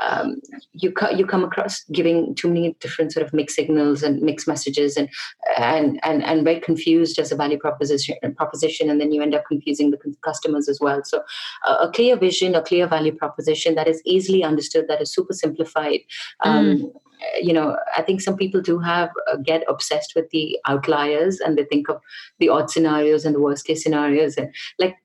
[0.00, 0.40] um,
[0.72, 4.48] you co- you come across giving too many different sort of mixed signals and mixed
[4.48, 5.08] messages and
[5.56, 9.44] and and, and very confused as a value proposition proposition and then you end up
[9.46, 11.02] confusing the customers as well.
[11.04, 11.22] So
[11.66, 15.32] uh, a clear vision a clear value proposition that is easily understood that is super
[15.32, 16.00] simplified
[16.44, 16.92] um, mm.
[17.40, 21.58] you know i think some people do have uh, get obsessed with the outliers and
[21.58, 22.00] they think of
[22.38, 24.96] the odd scenarios and the worst case scenarios and like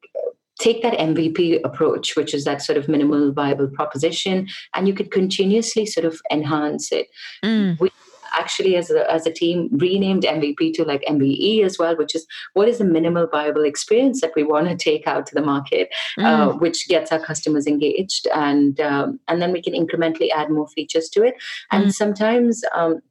[0.59, 5.11] take that MVP approach, which is that sort of minimal viable proposition, and you could
[5.11, 7.07] continuously sort of enhance it.
[7.43, 7.79] Mm.
[7.79, 7.89] We
[8.37, 12.25] actually, as a, as a team, renamed MVP to like MVE as well, which is
[12.53, 15.89] what is the minimal viable experience that we want to take out to the market,
[16.17, 16.25] uh, mm.
[16.25, 20.67] uh, which gets our customers engaged, and um, and then we can incrementally add more
[20.69, 21.35] features to it.
[21.71, 21.93] And mm.
[21.93, 22.63] sometimes.
[22.75, 23.01] Um,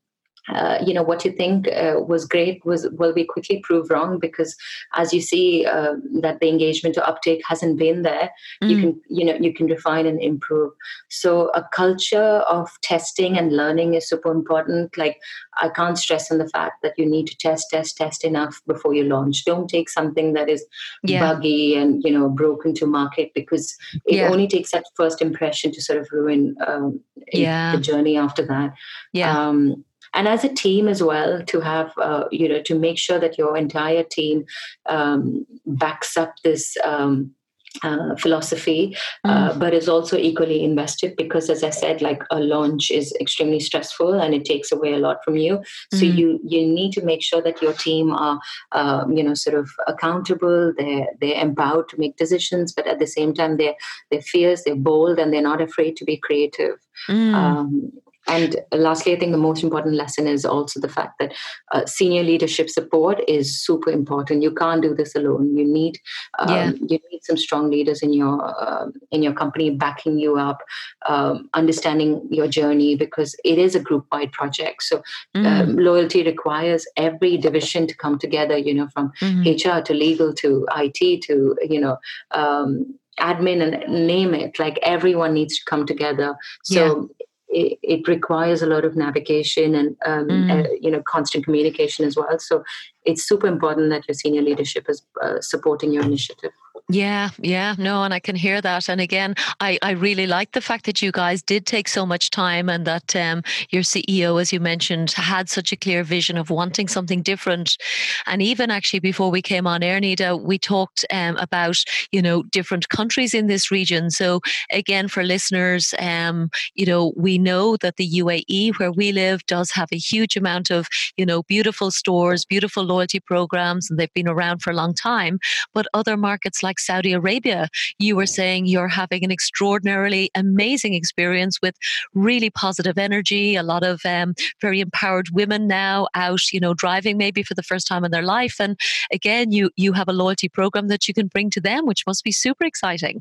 [0.49, 4.19] uh, you know what you think uh, was great was will be quickly proved wrong
[4.19, 4.57] because
[4.95, 8.31] as you see uh, that the engagement or uptake hasn't been there
[8.63, 8.71] mm.
[8.71, 10.73] you can you know you can refine and improve
[11.09, 15.21] so a culture of testing and learning is super important like
[15.61, 18.95] i can't stress on the fact that you need to test test test enough before
[18.95, 20.65] you launch don't take something that is
[21.05, 21.21] yeah.
[21.21, 23.77] buggy and you know broken to market because
[24.07, 24.29] it yeah.
[24.29, 27.01] only takes that first impression to sort of ruin um,
[27.33, 27.77] yeah.
[27.77, 28.75] the journey after that
[29.13, 32.99] yeah um, and as a team as well to have uh, you know to make
[32.99, 34.45] sure that your entire team
[34.89, 37.35] um, backs up this um,
[37.83, 39.59] uh, philosophy, uh, mm.
[39.59, 44.15] but is also equally invested because, as I said, like a launch is extremely stressful
[44.15, 45.63] and it takes away a lot from you.
[45.93, 46.15] So mm.
[46.15, 48.41] you you need to make sure that your team are,
[48.73, 50.73] um, you know, sort of accountable.
[50.77, 53.77] They're they're empowered to make decisions, but at the same time they're
[54.11, 56.77] they're fierce, they're bold, and they're not afraid to be creative.
[57.09, 57.35] Mm.
[57.35, 57.93] Um,
[58.29, 61.33] and lastly, I think the most important lesson is also the fact that
[61.73, 64.43] uh, senior leadership support is super important.
[64.43, 65.57] You can't do this alone.
[65.57, 65.99] You need
[66.39, 66.71] um, yeah.
[66.71, 70.63] you need some strong leaders in your uh, in your company backing you up,
[71.07, 74.85] um, understanding your journey because it is a group wide project.
[74.85, 75.03] So
[75.35, 75.45] mm.
[75.45, 78.57] um, loyalty requires every division to come together.
[78.57, 79.69] You know, from mm-hmm.
[79.69, 81.97] HR to legal to IT to you know
[82.31, 88.09] um, admin and name it like everyone needs to come together so yeah it, it
[88.09, 90.51] requires a lot of navigation and um, mm.
[90.51, 92.39] uh, you know constant communication as well.
[92.39, 92.65] So
[93.05, 96.53] it's super important that your senior leadership is uh, supporting your initiative.
[96.91, 98.89] Yeah, yeah, no, and I can hear that.
[98.89, 102.29] And again, I, I really like the fact that you guys did take so much
[102.31, 106.51] time and that um, your CEO, as you mentioned, had such a clear vision of
[106.51, 107.79] wanting something different.
[108.27, 112.43] And even actually before we came on air, Nida, we talked um, about, you know,
[112.43, 114.11] different countries in this region.
[114.11, 114.41] So
[114.71, 119.71] again, for listeners, um, you know, we know that the UAE, where we live, does
[119.71, 124.29] have a huge amount of, you know, beautiful stores, beautiful loyalty programs, and they've been
[124.29, 125.39] around for a long time.
[125.73, 130.95] But other markets like like Saudi Arabia, you were saying you're having an extraordinarily amazing
[130.95, 131.75] experience with
[132.15, 137.19] really positive energy, a lot of um, very empowered women now out, you know, driving
[137.19, 138.57] maybe for the first time in their life.
[138.59, 138.79] And
[139.13, 142.25] again, you you have a loyalty program that you can bring to them, which must
[142.25, 143.21] be super exciting.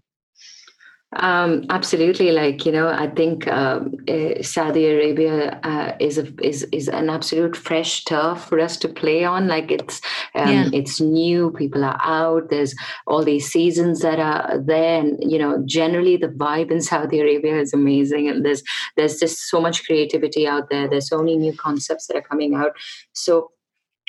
[1.17, 6.63] Um, absolutely, like you know, I think um, uh, Saudi Arabia uh, is a is
[6.71, 9.47] is an absolute fresh turf for us to play on.
[9.49, 9.99] Like it's
[10.35, 10.69] um, yeah.
[10.71, 12.49] it's new, people are out.
[12.49, 12.73] There's
[13.07, 17.59] all these seasons that are there, and you know, generally the vibe in Saudi Arabia
[17.59, 18.29] is amazing.
[18.29, 18.63] And there's
[18.95, 20.87] there's just so much creativity out there.
[20.87, 22.71] There's so many new concepts that are coming out.
[23.11, 23.51] So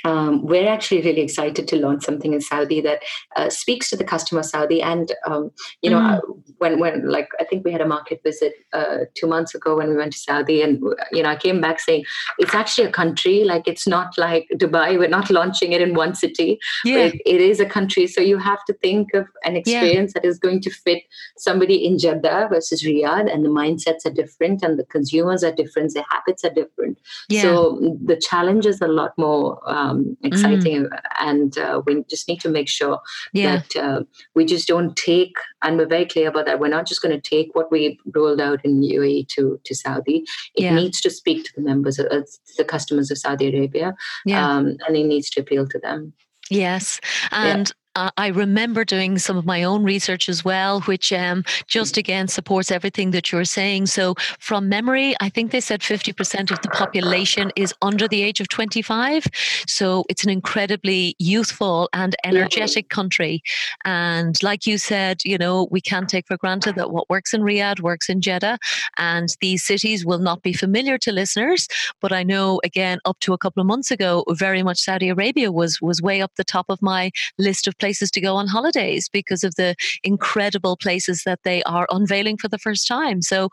[0.03, 3.01] um, we're actually really excited to launch something in Saudi that
[3.35, 4.81] uh, speaks to the customer Saudi.
[4.81, 6.19] And um, you know, mm.
[6.57, 9.89] when when like I think we had a market visit uh, two months ago when
[9.89, 12.03] we went to Saudi, and you know, I came back saying
[12.37, 13.43] it's actually a country.
[13.43, 14.97] Like it's not like Dubai.
[14.99, 16.59] We're not launching it in one city.
[16.83, 16.97] Yeah.
[16.97, 18.07] It, it is a country.
[18.07, 20.21] So you have to think of an experience yeah.
[20.21, 21.03] that is going to fit
[21.37, 25.93] somebody in Jeddah versus Riyadh, and the mindsets are different, and the consumers are different,
[25.93, 26.99] their habits are different.
[27.29, 27.43] Yeah.
[27.43, 29.59] So the challenge is a lot more.
[29.65, 30.99] Um, um, exciting, mm.
[31.19, 32.99] and uh, we just need to make sure
[33.31, 33.61] yeah.
[33.61, 34.03] that uh,
[34.35, 36.59] we just don't take, and we're very clear about that.
[36.59, 40.25] We're not just going to take what we rolled out in UAE to to Saudi.
[40.55, 40.75] It yeah.
[40.75, 42.21] needs to speak to the members, of, uh,
[42.57, 44.47] the customers of Saudi Arabia, yeah.
[44.47, 46.13] um, and it needs to appeal to them.
[46.49, 46.99] Yes.
[47.31, 51.97] And uh, I remember doing some of my own research as well, which um, just
[51.97, 53.85] again supports everything that you're saying.
[53.87, 58.39] So, from memory, I think they said 50% of the population is under the age
[58.39, 59.27] of 25.
[59.67, 63.43] So, it's an incredibly youthful and energetic country.
[63.85, 67.41] And, like you said, you know, we can't take for granted that what works in
[67.41, 68.57] Riyadh works in Jeddah.
[68.97, 71.67] And these cities will not be familiar to listeners.
[72.01, 75.51] But I know, again, up to a couple of months ago, very much Saudi Arabia
[75.51, 79.09] was, was way up the top of my list of places to go on holidays
[79.09, 79.75] because of the
[80.05, 83.21] incredible places that they are unveiling for the first time.
[83.21, 83.49] So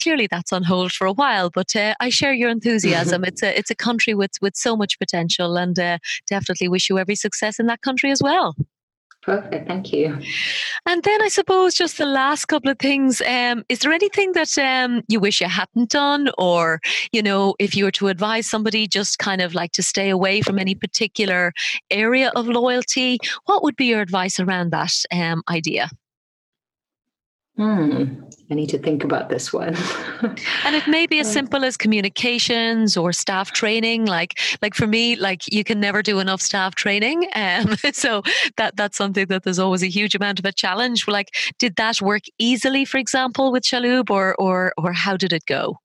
[0.00, 3.24] clearly that's on hold for a while, but uh, I share your enthusiasm.
[3.30, 6.96] it's a it's a country with with so much potential, and uh, definitely wish you
[6.98, 8.54] every success in that country as well.
[9.22, 9.68] Perfect.
[9.68, 10.18] Thank you.
[10.84, 13.22] And then I suppose just the last couple of things.
[13.22, 16.30] Um, is there anything that um, you wish you hadn't done?
[16.38, 16.80] Or,
[17.12, 20.42] you know, if you were to advise somebody just kind of like to stay away
[20.42, 21.52] from any particular
[21.88, 25.88] area of loyalty, what would be your advice around that um, idea?
[27.62, 28.20] Hmm.
[28.50, 29.76] I need to think about this one.
[30.64, 34.04] and it may be as simple as communications or staff training.
[34.04, 37.28] Like, like for me, like you can never do enough staff training.
[37.34, 38.22] Um, so
[38.56, 41.06] that that's something that there's always a huge amount of a challenge.
[41.06, 41.28] Like,
[41.60, 45.78] did that work easily, for example, with Chalhoub, or or or how did it go?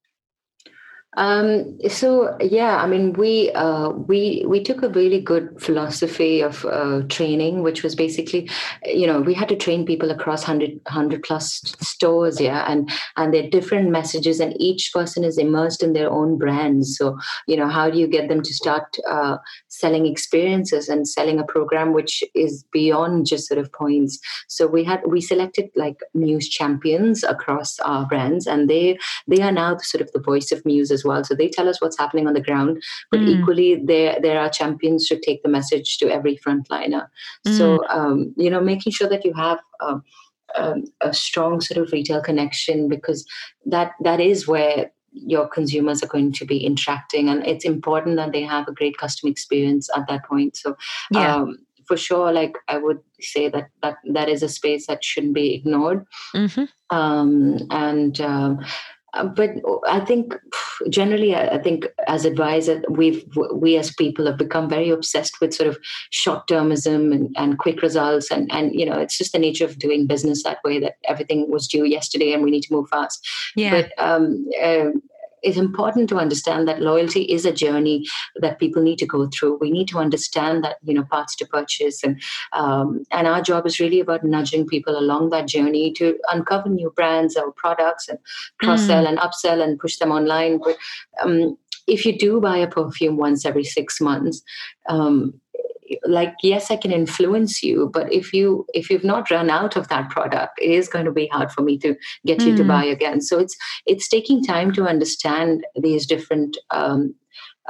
[1.16, 6.66] Um, so yeah, I mean, we uh, we we took a really good philosophy of
[6.66, 8.50] uh, training, which was basically,
[8.84, 13.32] you know, we had to train people across 100, 100 plus stores, yeah, and and
[13.32, 16.98] they're different messages, and each person is immersed in their own brands.
[16.98, 19.38] So you know, how do you get them to start uh,
[19.68, 24.18] selling experiences and selling a program which is beyond just sort of points?
[24.46, 29.52] So we had we selected like Muse champions across our brands, and they they are
[29.52, 31.24] now the sort of the voice of Muse as well.
[31.24, 33.28] So they tell us what's happening on the ground, but mm.
[33.28, 37.06] equally there there are champions to take the message to every frontliner.
[37.46, 37.58] Mm.
[37.58, 39.58] So um, you know, making sure that you have.
[39.80, 40.02] Um,
[40.56, 43.26] um, a strong sort of retail connection because
[43.66, 48.32] that that is where your consumers are going to be interacting and it's important that
[48.32, 50.76] they have a great customer experience at that point so
[51.10, 51.36] yeah.
[51.36, 55.34] um, for sure like i would say that that that is a space that shouldn't
[55.34, 56.64] be ignored mm-hmm.
[56.96, 58.64] um, and um,
[59.14, 59.50] uh, but
[59.86, 60.34] I think
[60.88, 65.68] generally, I think as advisors, we've we as people have become very obsessed with sort
[65.68, 65.78] of
[66.10, 69.78] short termism and, and quick results, and and you know it's just the nature of
[69.78, 73.26] doing business that way that everything was due yesterday and we need to move fast.
[73.56, 73.70] Yeah.
[73.70, 74.90] But um, uh,
[75.42, 79.58] it's important to understand that loyalty is a journey that people need to go through.
[79.60, 82.20] We need to understand that you know paths to purchase, and
[82.52, 86.90] um, and our job is really about nudging people along that journey to uncover new
[86.90, 88.18] brands or products and
[88.60, 89.08] cross sell mm.
[89.08, 90.58] and upsell and push them online.
[90.58, 90.76] But
[91.22, 94.42] um, if you do buy a perfume once every six months,
[94.88, 95.40] um,
[96.04, 99.88] like yes i can influence you but if you if you've not run out of
[99.88, 101.94] that product it is going to be hard for me to
[102.26, 102.46] get mm.
[102.46, 102.68] you to hmm.
[102.68, 107.14] buy again so it's it's taking time to understand these different um,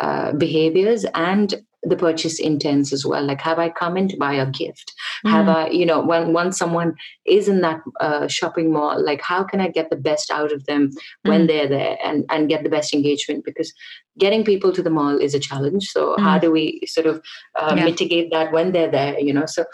[0.01, 4.33] uh, behaviors and the purchase intents as well like have i come in to buy
[4.35, 4.93] a gift
[5.25, 5.31] mm.
[5.31, 9.45] have i you know when once someone is in that uh, shopping mall like how
[9.45, 10.91] can i get the best out of them
[11.23, 11.47] when mm.
[11.47, 13.73] they're there and and get the best engagement because
[14.19, 16.21] getting people to the mall is a challenge so mm.
[16.21, 17.23] how do we sort of
[17.55, 17.85] uh, yeah.
[17.85, 19.65] mitigate that when they're there you know so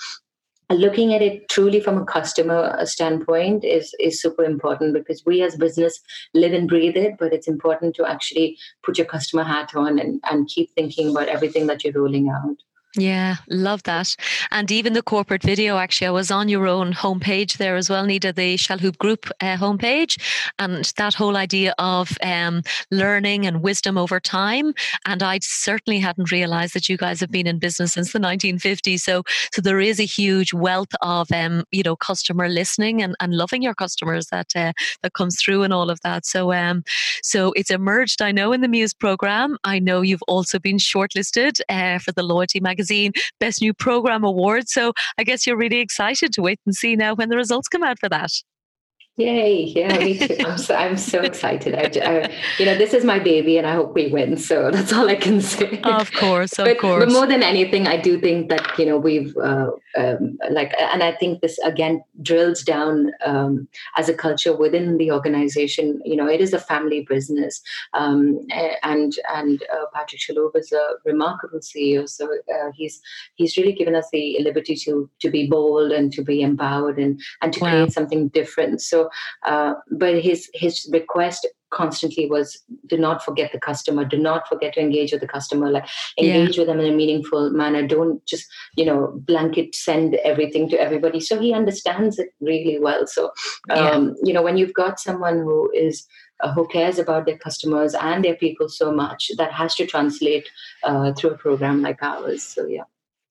[0.74, 5.42] looking at it truly from a customer uh, standpoint is is super important because we
[5.42, 6.00] as business
[6.34, 10.20] live and breathe it but it's important to actually put your customer hat on and,
[10.30, 12.56] and keep thinking about everything that you're rolling out
[12.96, 14.14] yeah, love that.
[14.52, 18.06] And even the corporate video, actually, I was on your own homepage there as well,
[18.06, 20.20] Nida, the Chalhoub Group uh, homepage.
[20.60, 24.74] And that whole idea of um, learning and wisdom over time.
[25.06, 29.00] And I certainly hadn't realized that you guys have been in business since the 1950s.
[29.00, 33.34] So, so there is a huge wealth of, um, you know, customer listening and, and
[33.34, 34.72] loving your customers that uh,
[35.02, 36.26] that comes through and all of that.
[36.26, 36.84] So, um,
[37.24, 39.56] so it's emerged, I know, in the Muse program.
[39.64, 44.24] I know you've also been shortlisted uh, for the Loyalty magazine Magazine Best New Program
[44.24, 44.68] Award.
[44.68, 47.82] So I guess you're really excited to wait and see now when the results come
[47.82, 48.30] out for that.
[49.16, 49.72] Yay!
[49.76, 50.36] Yeah, me too.
[50.44, 51.72] I'm so, I'm so excited.
[51.76, 54.36] I, I, you know, this is my baby, and I hope we win.
[54.36, 55.80] So that's all I can say.
[55.84, 57.04] Of course, of but, course.
[57.04, 61.02] But more than anything, I do think that you know we've uh, um, like and
[61.02, 66.28] i think this again drills down um, as a culture within the organization you know
[66.28, 67.60] it is a family business
[67.94, 68.40] um,
[68.82, 73.00] and and uh, patrick Chalhoub is a remarkable ceo so uh, he's
[73.34, 77.20] he's really given us the liberty to to be bold and to be empowered and
[77.42, 77.70] and to wow.
[77.70, 79.08] create something different so
[79.44, 84.74] uh, but his his request constantly was do not forget the customer do not forget
[84.74, 85.70] to engage with the customer.
[85.70, 85.86] Like
[86.18, 86.60] engage yeah.
[86.60, 87.86] with them in a meaningful manner.
[87.86, 88.46] Don't just
[88.76, 91.20] you know blanket send everything to everybody.
[91.20, 93.06] So he understands it really well.
[93.06, 93.32] So
[93.70, 94.12] um, yeah.
[94.22, 96.06] you know when you've got someone who is
[96.40, 100.48] uh, who cares about their customers and their people so much that has to translate
[100.84, 102.42] uh, through a program like ours.
[102.42, 102.84] So yeah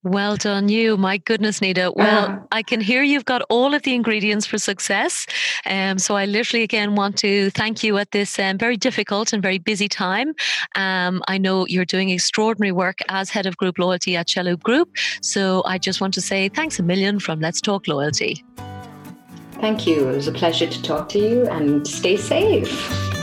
[0.03, 0.97] well done, you.
[0.97, 1.95] My goodness, Nida.
[1.95, 5.25] Well, uh, I can hear you've got all of the ingredients for success.
[5.65, 9.41] Um, so I literally, again, want to thank you at this um, very difficult and
[9.41, 10.33] very busy time.
[10.75, 14.89] Um, I know you're doing extraordinary work as head of group loyalty at Chalhoub Group.
[15.21, 18.43] So I just want to say thanks a million from Let's Talk Loyalty.
[19.53, 20.09] Thank you.
[20.09, 23.22] It was a pleasure to talk to you and stay safe.